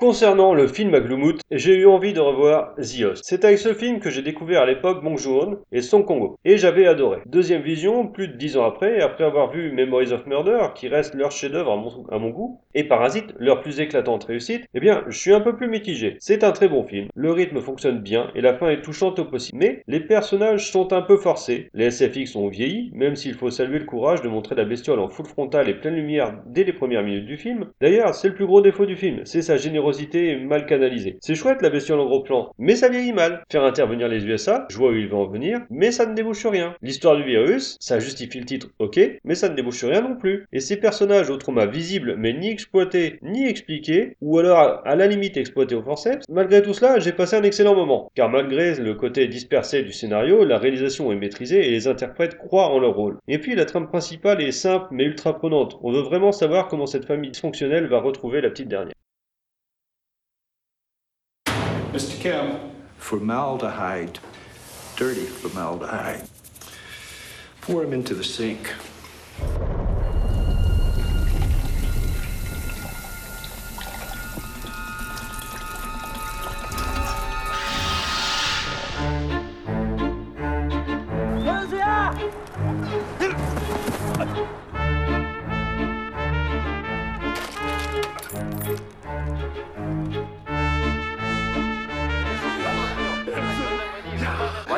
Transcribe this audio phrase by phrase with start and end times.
[0.00, 1.00] Concernant le film à
[1.50, 3.22] j'ai eu envie de revoir The Host.
[3.22, 6.38] C'est avec ce film que j'ai découvert à l'époque Bong Joon et Song Kongo.
[6.42, 7.18] Et j'avais adoré.
[7.26, 11.14] Deuxième vision, plus de dix ans après, après avoir vu Memories of Murder, qui reste
[11.14, 11.72] leur chef-d'œuvre
[12.10, 15.54] à, mon, goût, et Parasite, leur plus éclatante réussite, eh bien, je suis un peu
[15.54, 16.16] plus mitigé.
[16.18, 19.26] C'est un très bon film, le rythme fonctionne bien et la fin est touchante au
[19.26, 19.58] possible.
[19.58, 21.68] Mais les personnages sont un peu forcés.
[21.74, 25.10] Les SFX ont vieilli, même s'il faut saluer le courage de montrer la bestiole en
[25.10, 27.66] full frontal et pleine lumière dès les premières minutes du film.
[27.82, 29.89] D'ailleurs, c'est le plus gros défaut du film, c'est sa générosité
[30.46, 31.18] mal canalisée.
[31.20, 33.42] C'est chouette la bestiole en gros plan, mais ça vieillit mal.
[33.50, 36.46] Faire intervenir les USA, je vois où ils vont en venir, mais ça ne débouche
[36.46, 36.74] rien.
[36.82, 40.46] L'histoire du virus, ça justifie le titre, ok, mais ça ne débouche rien non plus.
[40.52, 45.36] Et ces personnages autrement visibles, mais ni exploités, ni expliqués, ou alors à la limite
[45.36, 48.10] exploités au forceps, malgré tout cela, j'ai passé un excellent moment.
[48.14, 52.68] Car malgré le côté dispersé du scénario, la réalisation est maîtrisée et les interprètes croient
[52.68, 53.18] en leur rôle.
[53.28, 55.78] Et puis la trame principale est simple mais ultra prenante.
[55.82, 58.94] On veut vraiment savoir comment cette famille dysfonctionnelle va retrouver la petite dernière.
[61.92, 62.20] Mr.
[62.20, 62.70] Kim.
[62.98, 64.20] Formaldehyde.
[64.96, 66.22] Dirty formaldehyde.
[67.62, 68.72] Pour him into the sink.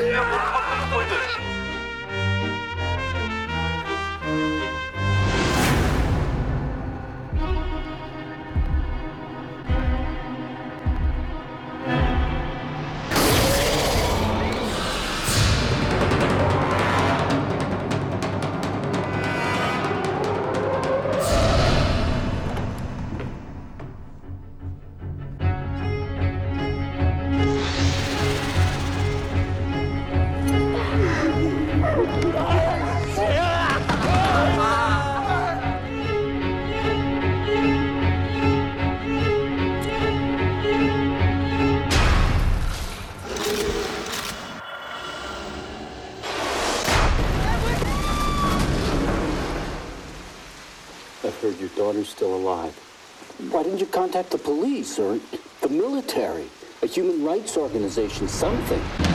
[0.00, 1.19] 돌려!
[51.40, 52.74] Heard your daughter's still alive.
[53.50, 55.18] Why didn't you contact the police or
[55.62, 56.46] the military,
[56.82, 59.09] a human rights organization, something?